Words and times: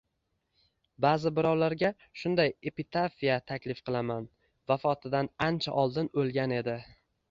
Ba’zi 1.05 1.31
birovlarga 1.39 1.91
shunday 2.23 2.51
epitafiya 2.71 3.37
taklif 3.53 3.87
qilaman: 3.91 4.29
“Vafotidan 4.75 5.35
ancha 5.51 5.81
oldin 5.87 6.15
o’lgan 6.23 6.63
edi”. 6.63 6.81